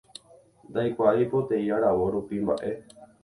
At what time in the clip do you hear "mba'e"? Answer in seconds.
2.47-2.73